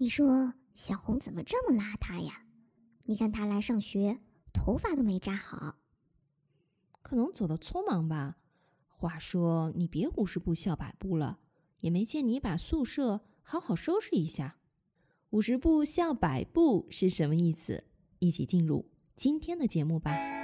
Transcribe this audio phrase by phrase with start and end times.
[0.00, 2.46] 你说小红怎么这么邋遢呀？
[3.04, 4.18] 你看她来上学，
[4.50, 5.76] 头发都没扎好。
[7.02, 8.38] 可能走得匆忙吧。
[8.88, 11.40] 话说，你别五十步笑百步了，
[11.80, 14.56] 也没见你把宿舍好好收拾一下。
[15.32, 17.84] 五十步笑百步是什么意思？
[18.20, 20.39] 一起进入今天的节目吧。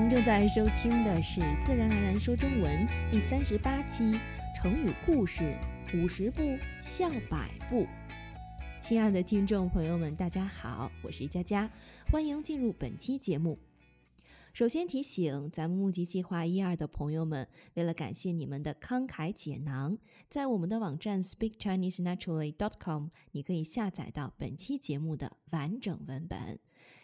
[0.00, 4.12] 您正在收听的是《自然而然说中文》第三十八期
[4.54, 5.58] 成语故事
[6.00, 7.82] 《五十步笑百步》。
[8.80, 11.68] 亲爱的听众朋友们，大家好，我是佳佳，
[12.12, 13.58] 欢迎进入本期节目。
[14.52, 19.98] 首先提醒咱们募集计划一二的朋友们，为了感谢你们的慷慨解囊，
[20.30, 26.60] 在我们的网站 speakchinesenaturally.com，你可以下载到本期节目的完整文本。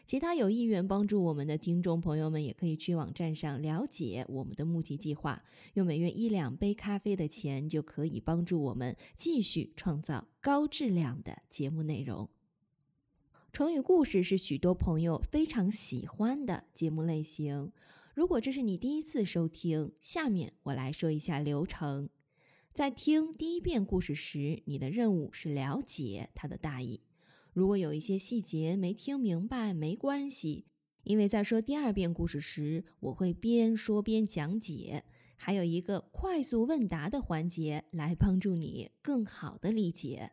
[0.06, 5.42] 其他有意愿帮助我们的听众朋友们，也可以去网站上了解我们的募集计划，
[5.74, 12.28] 用每月一两杯咖啡的钱，就可以帮助我们继续创造高质量的节目内容。
[13.50, 17.72] 成语故事是许多朋友非常喜欢的节目类型。
[18.14, 22.10] 如果这是你第一次收听，下面我来说一下流程。
[22.74, 27.00] 在听第一遍故事时，你的任务是了解它的大意。
[27.54, 30.66] 如果有一些细节没听明白，没关系，
[31.04, 35.04] 因为在说第二遍故事时，我会边说边讲解，
[35.36, 40.32] 还有一个快速问答的环节来帮助你更好的理解。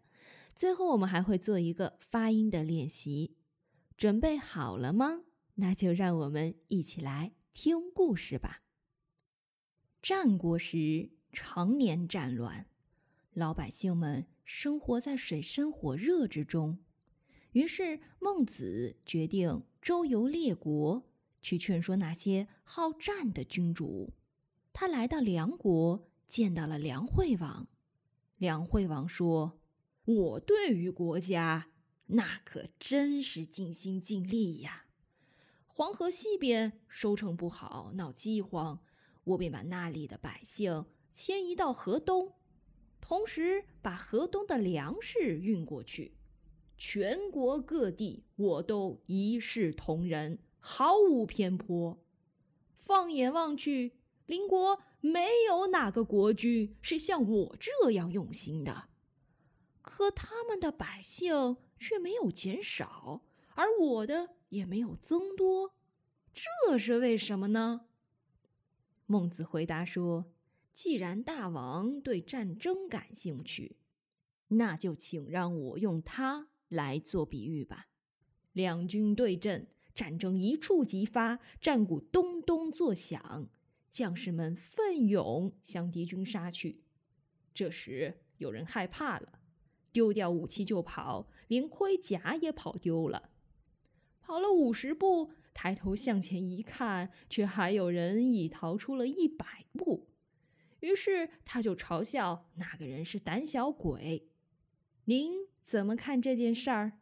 [0.55, 3.37] 最后，我们还会做一个发音的练习。
[3.95, 5.21] 准备好了吗？
[5.55, 8.63] 那就让我们一起来听故事吧。
[10.01, 12.65] 战国时，常年战乱，
[13.33, 16.79] 老百姓们生活在水深火热之中。
[17.51, 21.09] 于是，孟子决定周游列国，
[21.41, 24.13] 去劝说那些好战的君主。
[24.73, 27.67] 他来到梁国，见到了梁惠王。
[28.37, 29.57] 梁惠王说。
[30.03, 31.69] 我对于国家，
[32.07, 34.87] 那可真是尽心尽力呀。
[35.67, 38.83] 黄河西边收成不好，闹饥荒，
[39.23, 42.33] 我便把那里的百姓迁移到河东，
[42.99, 46.17] 同时把河东的粮食运过去。
[46.83, 52.03] 全国各地我都一视同仁，毫无偏颇。
[52.75, 58.89] 放眼望去，邻国没有哪个国君是像我这样用心的。
[59.83, 63.21] 可他们的百姓却没有减少，
[63.53, 65.75] 而我的也没有增多，
[66.33, 67.81] 这是为什么呢？
[69.05, 70.33] 孟子回答说
[70.73, 73.77] ：“既然大王对战争感兴趣，
[74.47, 77.87] 那就请让我用它来做比喻吧。
[78.53, 83.47] 两军对阵，战争一触即发，战鼓咚咚作响，
[83.89, 86.81] 将士们奋勇向敌军杀去。
[87.53, 89.37] 这时，有人害怕了。”
[89.93, 93.31] 丢掉武器就跑，连盔甲也跑丢了。
[94.21, 100.07] 跑了五十步，抬头向前一看，却还有人已逃出了一百步。
[100.79, 104.29] 于是他就嘲笑那个人是胆小鬼。
[105.03, 106.93] 您怎么看这件事儿？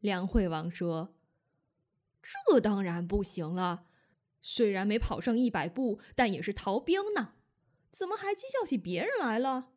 [0.00, 1.14] 梁惠王说
[2.22, 3.86] ：“这当然不行了。
[4.40, 7.34] 虽然没跑上一百步，但也是逃兵呢。
[7.90, 9.72] 怎么还讥笑起别人来了？”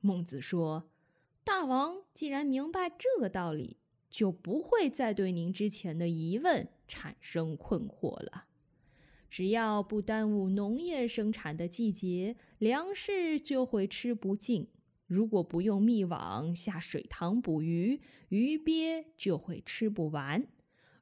[0.00, 0.90] 孟子说。
[1.42, 8.44] 大王既然明白这个道理，就不会再对您之前的疑问产生困惑了。
[9.28, 14.66] 只要不耽误农业生产的季节，粮食就会吃不尽；
[15.10, 20.46] 如果不用密网下水塘捕鱼，鱼鳖就会吃不完；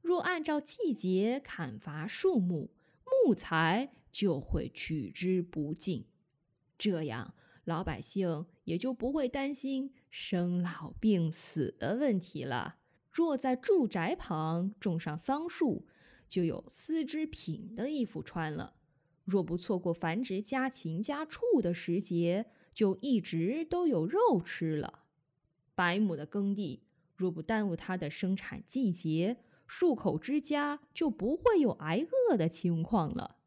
[0.00, 2.70] 若按照季节砍伐树木，
[3.04, 6.06] 木材就会取之不尽。
[6.78, 7.34] 这样。
[7.64, 12.76] 老百姓也就不会担心生老病死的问题了。
[13.12, 15.86] 若在住宅旁种上桑树，
[16.26, 18.72] 就有丝织品的衣服穿了；
[19.22, 22.46] 若不错过繁殖家禽家畜的时节，
[22.78, 25.00] 就一直都有肉吃了。
[25.74, 26.84] 百亩的耕地，
[27.16, 33.38] 若不耽误它的生产季节，数口之家就不会有挨饿的情况了。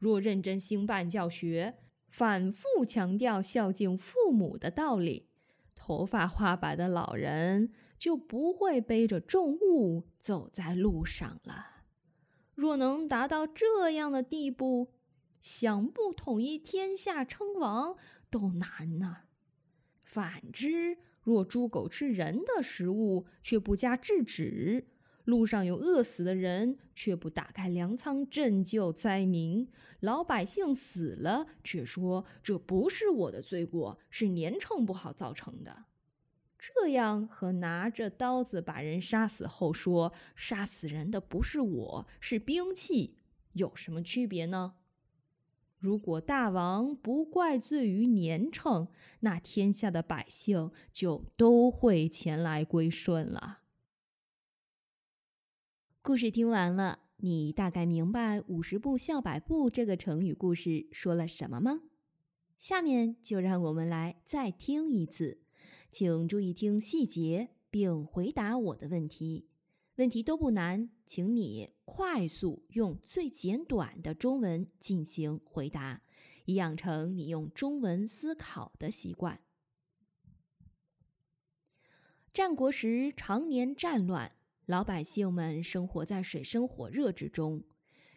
[0.00, 1.76] 若认真兴办教学。
[2.08, 5.26] 反复强调孝敬父母的道理，
[5.74, 11.82] 头发花白的老人就不会背着重物走在路上了。
[12.54, 14.92] 若能达到这样的地步，
[15.40, 17.96] 想不统一天下称王
[18.34, 19.18] 都难呐。
[20.00, 24.88] 反之，若猪狗吃人的食物却不加制止，
[25.24, 29.68] 路上有饿死的人，却不打开粮仓赈救灾民；
[30.00, 35.84] 老百姓死了，却说这不是我的罪过，是年秤不好造成的。
[36.58, 43.16] 这样和拿着刀子把人杀死后说杀死人的不是我，是兵器，
[43.52, 44.74] 有什么区别呢？
[45.84, 48.88] 如果大王不怪罪于年成，
[49.20, 53.58] 那天下的百姓就都会前来归顺了。
[56.00, 61.82] 故事听完了，你大概明白“五十步笑百步”这个成语故事说了什么吗？
[62.58, 65.42] 下面就让我们来再听一次，
[65.90, 69.50] 请注意听细节，并回答我的问题。
[69.96, 76.02] 问题都不难，请你快速用最简短的中文进行回答，
[76.46, 79.40] 以养成你用中文思考的习惯。
[82.32, 84.32] 战国时常年战乱。
[84.66, 87.62] 老百姓们生活在水深火热之中，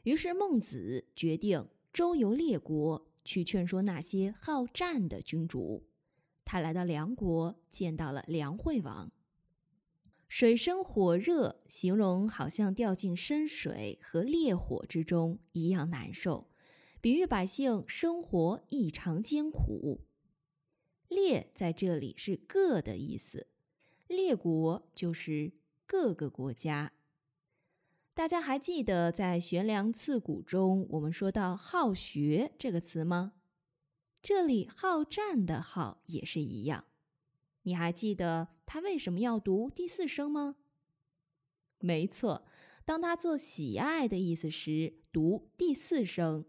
[0.03, 5.89] 于是孟子决定周游列国，去劝说那些好战的君主。
[6.45, 9.11] 他来到梁国，见到了梁惠王。
[10.27, 16.49] 水深火热，形容好像掉进深水和烈火之中一样难受，
[16.99, 20.05] 比喻百姓生活异常艰苦。
[21.07, 23.47] 列在这里是各的意思，
[24.07, 25.53] 列国就是。
[25.89, 26.91] 各个国家，
[28.13, 33.35] 大家还记得在悬梁刺股中，我们说到“好学”这个词吗？
[34.21, 36.86] 这里“好战”的“好”也是一样。
[37.67, 40.55] 你还记得他为什么要读第四声吗？
[41.79, 42.47] 没错，
[42.85, 46.45] 当他做喜爱的意思时，读第四声。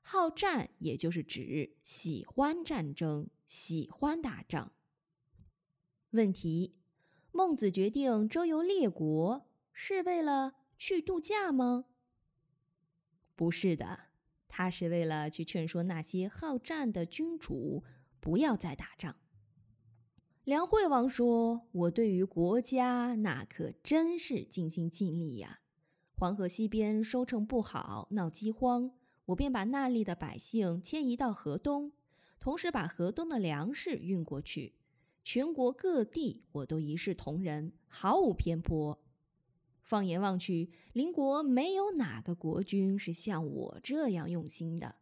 [0.00, 4.72] 好战也就是指喜欢战争，喜欢打仗。
[6.10, 6.76] 问题。
[7.32, 11.86] 孟子决定周游列国，是为了去度假吗？
[13.34, 14.06] 不是的，
[14.46, 17.82] 他是为了去劝说那些好战的君主
[18.20, 19.16] 不要再打仗。
[20.44, 25.60] 梁惠王说：“我对于国家那可真是尽心尽力呀。
[26.16, 28.90] 黄河西边收成不好，闹饥荒，
[29.26, 31.92] 我便把那里的百姓迁移到河东，
[32.40, 34.74] 同时把河东的粮食运过去。”
[35.22, 38.98] 全国各地，我都一视同仁，毫无偏颇。
[39.82, 44.96] 放眼望去，邻国没有哪个国君是像我这样用心的。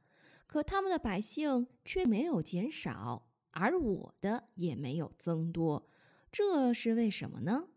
[0.49, 3.28] 可他们的百姓却没有减少，
[3.59, 5.89] 而我的也没有增多，
[6.31, 7.69] 这是为什么呢？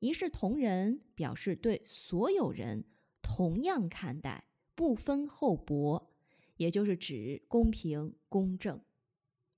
[0.00, 2.84] 一视同仁表示对所有人
[3.22, 6.12] 同样看待，不分厚薄，
[6.58, 8.82] 也就是指公平公正。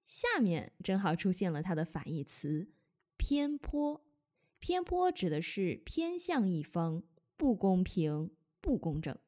[0.04, 2.68] 下面正好出现了它的反义词
[3.18, 4.04] “偏颇”。
[4.60, 7.02] 偏颇指的是偏向一方，
[7.36, 8.30] 不公平、
[8.60, 9.18] 不公正。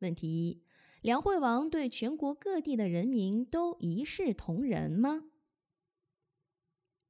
[0.00, 0.62] 问题一：
[1.02, 5.30] 梁惠王对全国各地的人民都一视同仁吗？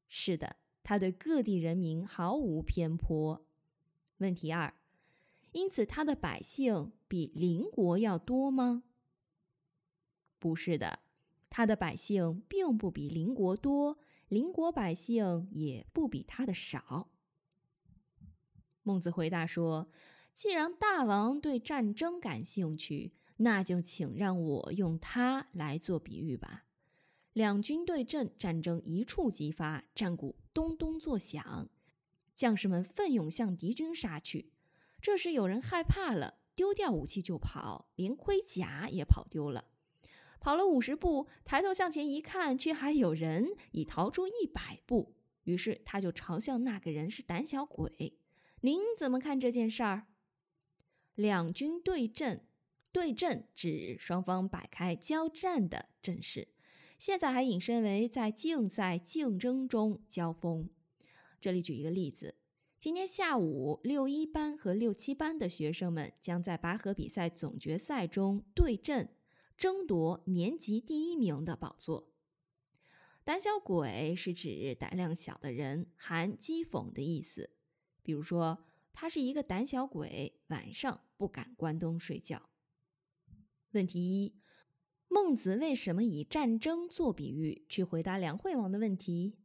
[0.08, 3.44] 是的，他对各地人民毫无偏颇。
[4.18, 4.74] 问题二：
[5.52, 8.84] 因此他的百姓比邻国要多吗？
[10.38, 11.00] 不是的。
[11.48, 13.98] 他的百姓并不比邻国多，
[14.28, 17.10] 邻国百姓也不比他的少。
[18.84, 19.90] 孟子回答说
[20.32, 26.64] ：“既然大王对战争感兴趣，那就请让我用它来做比喻吧。
[27.32, 31.68] 两军对阵，战争一触即发，战鼓咚咚作响，
[32.34, 34.52] 将士们奋勇向敌军杀去。
[35.00, 39.66] 这时有人害怕了，丢掉武器就跑，连盔甲也跑丢了。”
[40.40, 45.14] 跑了五十步，抬头向前一看，却还有人已逃出一百步。
[45.44, 48.18] 于是他就嘲笑那个人是胆小鬼。
[48.62, 50.06] 您怎么看这件事儿？
[51.14, 52.46] 两军对阵，
[52.92, 56.48] 对阵指双方摆开交战的阵势，
[56.98, 60.68] 现在还引申为在竞赛竞争中交锋。
[61.40, 62.34] 这里举一个例子：
[62.78, 69.08] 今天下午，六一班和六七班的学生们将在拔河比赛总决赛中对阵。
[69.56, 72.14] 争夺年级第一名的宝座。
[73.22, 77.50] 胆小鬼是指胆量小的人，含讥讽的意思。
[78.02, 82.49] 比如说，他是一个胆小鬼，晚上不敢关灯睡觉。
[83.72, 84.34] 问题一：
[85.08, 89.36] 孟子为什么以战争做比喻去回答梁惠王的问题？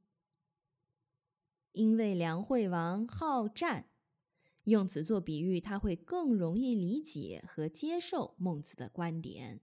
[1.73, 3.89] 因为梁惠王好战，
[4.63, 9.61] 用此做比喻，他会更容易理解和接受孟子的观点。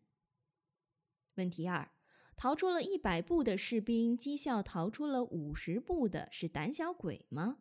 [1.37, 1.91] 问题二：
[2.37, 7.59] 逃出了一百步的士兵讥笑逃出了五十步的是胆小鬼吗？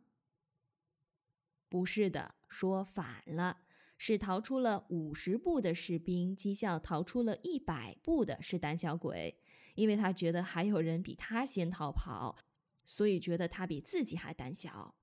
[1.70, 3.62] 不是的，说反了，
[4.03, 9.39] 是逃出了五十步的士兵讥笑逃出了一百步的是胆小鬼，
[9.75, 12.36] 因为他觉得还有人比他先逃跑，
[12.84, 14.96] 所以觉得他比自己还胆小。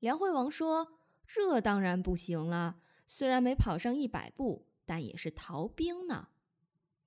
[0.00, 6.30] 梁惠王说：“这当然不行了，虽然没跑上一百步，但也是逃兵呢，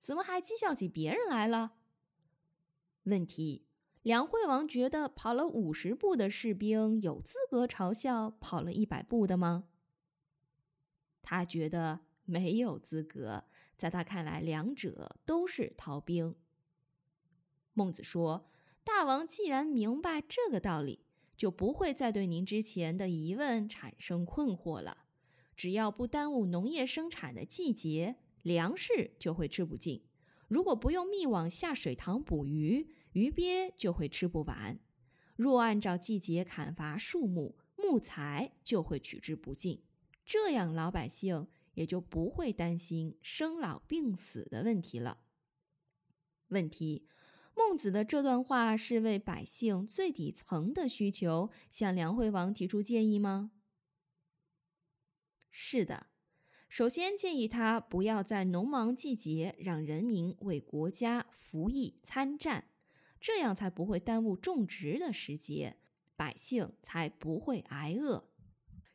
[0.00, 1.74] 怎么还讥笑起别人来了？”
[3.04, 3.66] 问题：
[4.00, 9.64] 梁惠王觉得跑了五十步的士兵有资格嘲笑跑了一百步的吗？
[11.26, 13.42] 他觉得没有资格，
[13.76, 16.36] 在他看来，两者都是逃兵。
[17.74, 18.48] 孟子说
[18.84, 21.00] ：“大王既然明白这个道理，
[21.36, 24.98] 就不会再对您之前的疑问产生困惑了。
[25.56, 30.04] 只要不耽误农业生产的季节，粮食就会吃不尽。
[30.46, 34.76] 如果不用密网下水塘捕鱼，鱼鳖就会吃不完；
[35.34, 39.82] 若按照季节砍伐树木，木材就会取之不尽。
[40.26, 45.20] 这样，老百姓也就不会担心生老病死的问题了。
[46.48, 47.06] 问题：
[47.54, 53.52] 孟子的这段话是为百姓最底层的需求向梁惠王提出建议吗？
[55.50, 56.08] 是的，
[56.68, 62.68] 首先建议他不要在农忙季节让人民为国家服役参战。
[63.18, 65.78] 这样才不会耽误种植的时节，
[66.16, 68.28] 百姓才不会挨饿。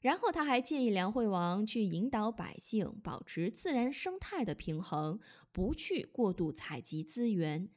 [0.01, 5.20] 然后他还建议梁惠王去引导百姓保持自然生态的平衡，
[5.51, 7.70] 不去过度采集资源，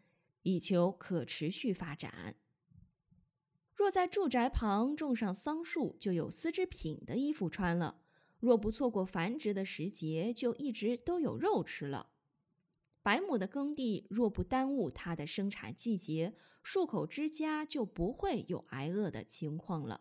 [0.43, 2.37] 以求可持续发展。
[3.75, 8.01] 若在住宅旁种上桑树，就有丝织品的衣服穿了；
[8.41, 12.11] 若不错过繁殖的时节，就一直都有肉吃了。
[13.03, 20.01] 百亩的耕地若不耽误它的生产季节，数口之家就不会有挨饿的情况了。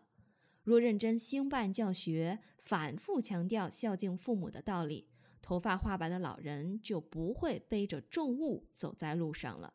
[0.64, 5.06] 若认真兴办教学，反复强调孝敬父母的道理，
[5.40, 9.74] 头发花白的老人就不会背着重物走在路上了。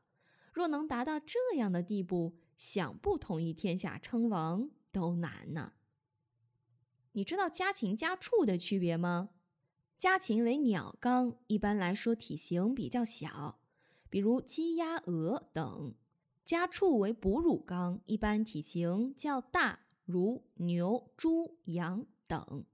[0.51, 5.73] 若能达到这样的地步，想不统一天下称王都难呢。
[7.11, 9.29] 你知道家禽家畜的区别吗？
[9.97, 13.59] 家禽为鸟纲，一般来说体型比较小，
[14.09, 15.93] 比如鸡、鸭、鹅等；
[16.43, 22.65] 家畜为哺乳纲，一般体型较大，如牛、猪、羊等。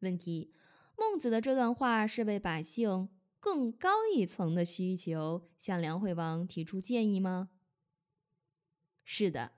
[0.00, 0.52] 问题：
[0.94, 3.08] 孟子的这段话是为百姓
[3.40, 7.48] 更高一层的需求向梁惠王提出建议吗？
[9.04, 9.52] 是的。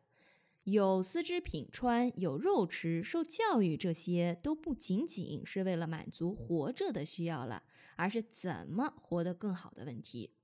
[0.63, 7.65] 有丝织品穿，有肉吃，受教育，这些都不仅仅是为了满足活着的需要了，
[7.97, 10.36] 而是怎么活得更好的问题。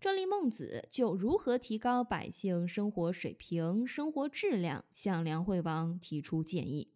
[0.00, 6.92] 这里孟子就如何提高百姓生活水平、生活质量，向梁惠王提出建议。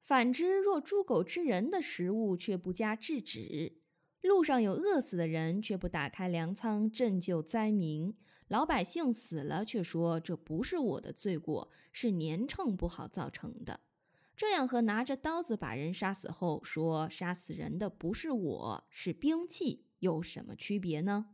[0.00, 3.78] 反之，若猪狗之人的食物却不加制止，
[4.20, 8.14] 路上有饿死的人，却不打开粮仓赈救灾民。
[8.46, 13.80] 老百姓死了，却说这不是我的罪过，是年秤不好造成的。
[14.36, 21.26] 这样和拿着刀子把人杀死后说杀死人的不是我，是兵器，有什么区别呢？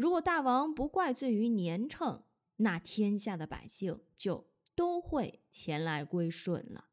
[0.00, 2.22] 如果大王不怪罪于年秤，
[2.56, 6.86] 那天下的百姓就都会前来归顺了。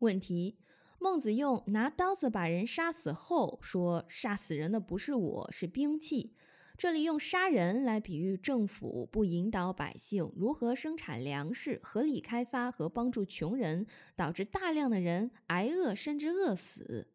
[0.00, 0.58] 问题：
[0.98, 6.34] 孟子用拿刀子把人杀死后说杀死人的不是我，是兵器。
[6.76, 17.08] 这里用杀人来比喻政府不引导百姓如何生产粮食、合理开发和帮助穷人，导致大量的人挨饿甚至饿死。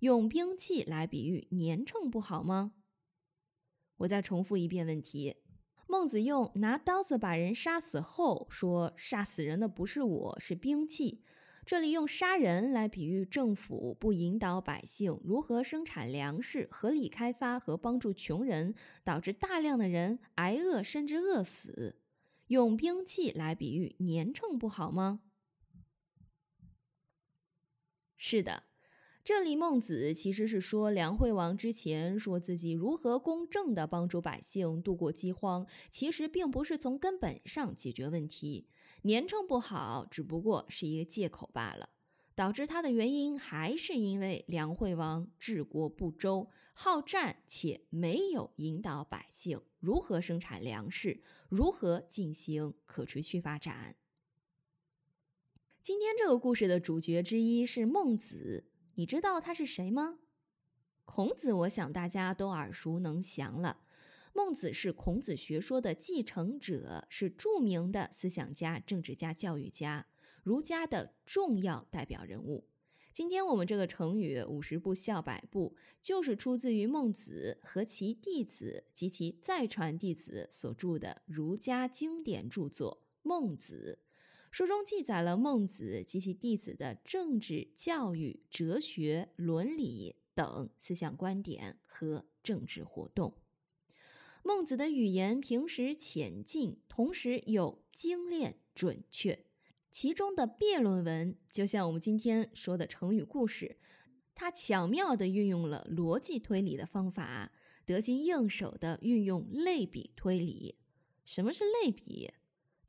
[0.00, 2.74] 用兵器来比喻年秤不好吗？
[4.02, 5.36] 我再重复一遍问题：
[5.86, 11.22] 孟子用拿刀子把人杀死后说杀死人的不是我，是兵器。
[11.64, 22.00] 这里用杀人来比喻政府不引导百姓如何生产粮食、合理开发和帮助穷人，导致大量的人挨饿甚至饿死。
[22.48, 25.20] 用兵器来比喻年秤不好吗？
[28.16, 28.64] 是的。
[29.24, 38.66] 这里孟子其实是说，梁惠王之前说自己如何公正地帮助百姓度过饥荒，其实并不是从根本上解决问题。
[39.02, 41.90] 年秤不好，只不过是一个借口罢了。
[42.34, 53.94] 导致他的原因，还是因为梁惠王治国不周、好战，且没有引导百姓如何生产粮食，如何进行可持续发展。
[55.80, 58.64] 今天这个故事的主角之一是孟子。
[58.94, 60.18] 你知道他是谁吗？
[61.04, 63.82] 孔子，我想大家都耳熟能详了。
[64.34, 70.06] 孟子是孔子学说的继承者，是著名的思想家、政治家、教育家。
[70.42, 72.68] 儒家的重要代表人物。
[73.12, 83.98] 今天我们这个成语“五十步笑百步”，就是出自于孟子和其弟子及其再传弟子所著的儒家经典著作《孟子》。
[84.52, 93.32] 书中记载了孟子及其弟子的政治、教育、哲学、伦理等思想观点和政治活动。
[94.42, 99.46] 孟子的语言平时浅近，同时又精炼准确。
[99.90, 103.78] 其中的辩论文，就像我们今天说的成语故事，
[104.34, 107.50] 它巧妙地运用了逻辑推理的方法，
[107.86, 110.76] 得心应手地运用类比推理。
[111.24, 112.30] 什么是类比？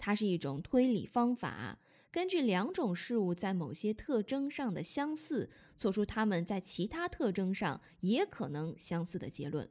[0.06, 1.80] 它是一种推理方法，
[2.12, 9.70] 根据两种事物在某些特征上的相似，做出它们在其他特征上也可能相似的结论。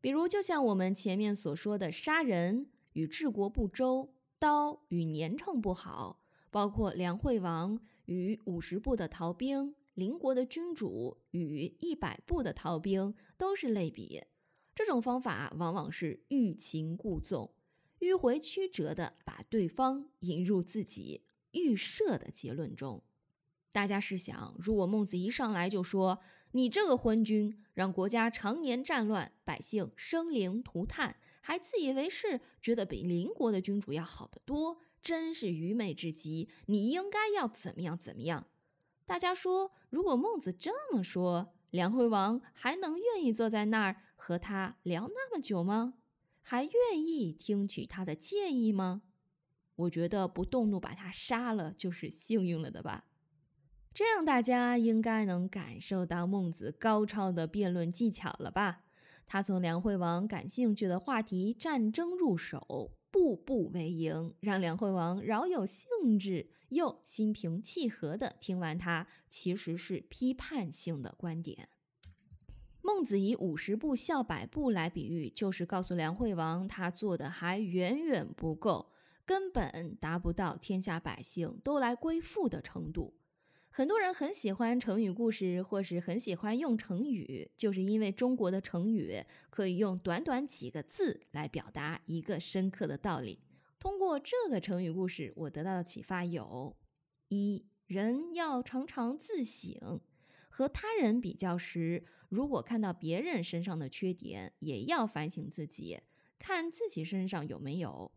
[0.00, 14.22] 比如，就像我们前面所说的，杀人与治国不周，刀与年秤不好，包括梁惠王与五十步的逃兵，邻国的君主与一百步的逃兵，都是类比。
[14.74, 17.52] 这种方法往往是欲擒故纵。
[18.00, 23.02] 迂回曲折地把对方引入自己预设的结论中。
[23.72, 26.18] 大家试想，如果孟子一上来就说
[26.52, 36.48] ：“你这个昏君，让国家常年战乱，百姓生灵涂炭，还自以为是，觉得比邻国的君主要好得多，真是愚昧至极。
[36.66, 38.48] 你应该要怎么样怎么样？”
[39.06, 45.94] 大家说，如果孟子这么说，梁惠王还能愿意坐在那儿和他聊那么久吗？
[46.50, 49.02] 还愿意听取他的建议吗？
[49.76, 53.04] 我觉得不动怒把他杀了就是幸运了的吧。
[53.94, 58.82] 这样大家应该能感受到孟子高超的辩论技巧了吧？
[59.28, 71.68] 他从梁惠王感兴趣的话题战争入手，步步为营，让梁惠王饶有兴致又心平气和地听完他其实是批判性的观点。
[72.92, 78.90] 孟子以五十步笑百步来比喻，就是告诉梁惠王，他做的还远远不够，
[79.24, 83.14] 根本达不到天下百姓都来归附的程度。
[83.70, 93.38] 很多人很喜欢成语故事，或是很喜欢用成语，就是因为中国的成语可以用短短几个字来表达一个深刻的道理。
[93.78, 96.76] 通过这个成语故事，我得到的启发有：
[97.28, 100.00] 一人要常常自省。
[100.60, 105.98] 和他人比较时，如果看到别人身上的缺点，也要反省自己，
[106.38, 108.12] 看自己身上有没有。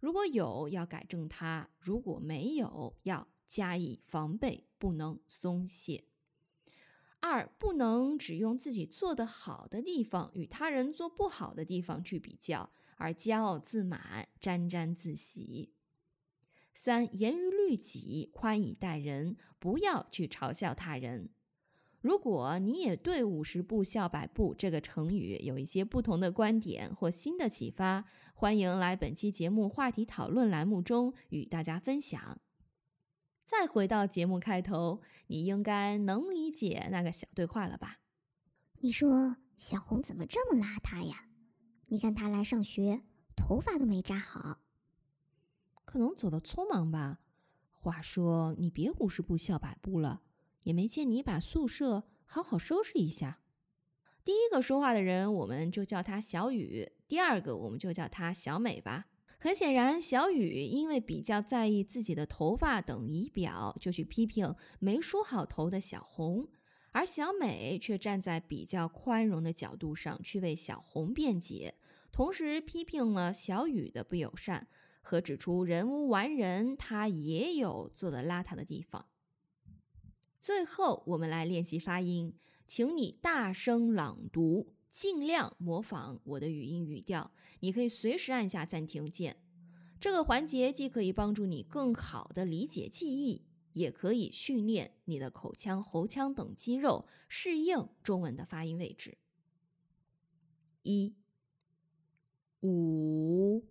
[0.00, 6.06] 如果有，要改正它；如果没有，要加以防备，不能松懈。
[7.20, 15.72] 二，不能只用自己做得好的地方与他人做不好的地方去比较，而骄傲自满、沾沾自喜。
[16.74, 21.30] 三，严于律己，宽以待人，不要去嘲笑他人。
[22.06, 32.38] 如果你也对“五十步笑百步”这个成语有一些不同的观点或新的启发，欢迎来本期节目话题讨论栏目中与大家分享。
[33.44, 37.98] 再回到节目开头，你应该能理解那个小对话了吧？
[38.78, 41.26] 你说小红怎么这么邋遢呀？
[41.86, 43.02] 你看她来上学，
[43.34, 44.60] 头发都没扎好，
[45.84, 47.18] 可能走得匆忙吧。
[47.72, 50.22] 话说，你别五十步笑百步了。
[50.66, 53.40] 也没见你把宿舍好好收拾一下。
[54.24, 59.06] 第一个说话的人，我们就叫他小雨；第二个，我们就叫他小美吧。
[59.38, 66.48] 很显然，小雨因为比较在意自己的头发等仪表，就去批评没梳好头的小红；
[66.90, 71.76] 而小美却站在比较宽容的角度上去为小红辩解，
[72.10, 74.66] 同时批评了小雨的不友善
[75.00, 79.06] 和指出人无完人，他也有做的邋遢的地方。
[80.46, 82.32] 最后，我们来练习发音，
[82.68, 87.32] 请你大声朗读，尽量模仿我的语音语调。
[87.58, 89.42] 你可以随时按下暂停键。
[89.98, 99.18] 这个环节既可以帮助你更好的理解记忆，也可以训练你的口腔、喉腔等肌肉适应中文的发音位置。
[100.82, 101.16] 一、
[102.60, 103.64] 五、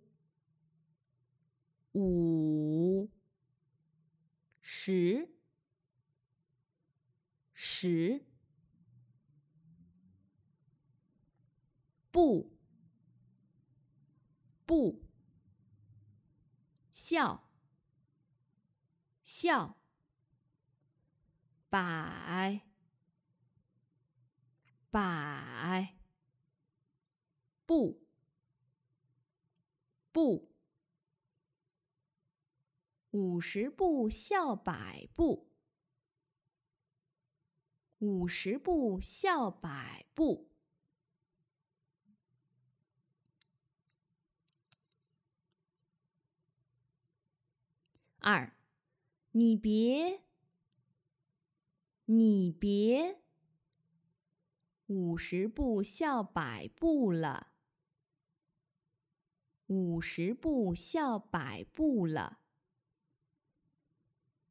[1.94, 3.08] 五、
[4.60, 5.30] 十。
[7.58, 8.24] 十
[12.10, 12.50] 不
[14.64, 15.02] 不
[17.16, 17.48] 笑
[19.22, 19.78] 笑
[21.70, 22.60] 百
[24.90, 25.96] 百
[27.64, 28.06] 不
[30.12, 30.52] 不
[33.12, 35.50] 五十步笑百步，
[38.00, 40.55] 五十步笑百步。
[48.28, 48.56] 二，
[49.30, 50.24] 你别，
[52.06, 53.20] 你别，
[54.86, 57.52] 五十步笑百步了，
[59.66, 62.40] 五十步笑百步了。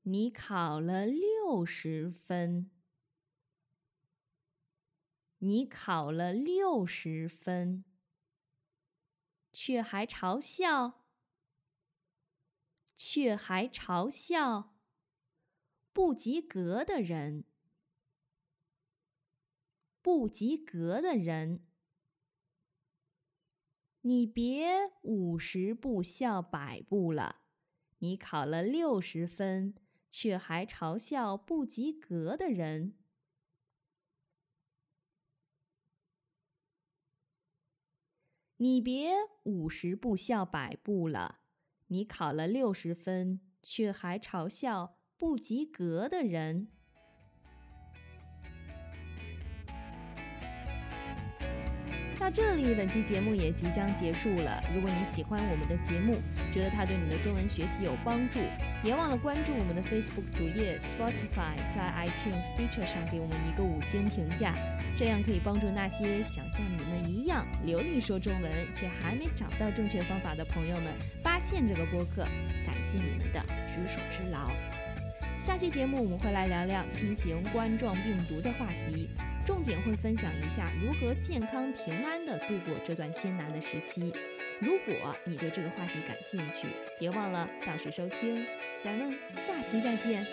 [0.04, 2.72] 你考了六十分，
[5.40, 7.84] 你考了六十分，
[9.52, 11.05] 却还嘲笑。
[12.96, 14.74] 却还嘲笑
[15.92, 17.44] 不及格的人，
[20.02, 21.66] 不及格的人，
[24.02, 27.42] 你别五十步笑百步了。
[28.00, 29.76] 你考了六十分，
[30.10, 32.98] 却还嘲笑不及格的人。
[38.58, 41.45] 你别五十步笑百步了。
[41.88, 46.70] 你考了六十分，却还嘲笑不及格的人。
[52.26, 54.60] 到这里，本期节目也即将结束了。
[54.74, 56.16] 如果你喜欢我们的节目，
[56.52, 58.40] 觉得它对你的中文学习有帮助，
[58.84, 64.56] 别忘了关注我们的 Facebook 主页、Spotify，在 iTunes、Stitcher 上给我们一个五星评价，
[64.98, 72.24] 这样可以帮助那些想像你们一样流利说中文却还没找到正确方法的朋友们发现这个播客。
[72.66, 74.50] 感谢你们的举手之劳。
[75.38, 79.10] 下期节目我们会来聊聊新型冠状病毒的话题。
[79.46, 84.12] 重点会分享一下如何健康平安的度过这段艰难的时期。
[84.60, 86.68] 如果你对这个话题感兴趣，
[87.00, 88.46] 别忘了到时收听。
[88.84, 90.26] 咱们下期再见。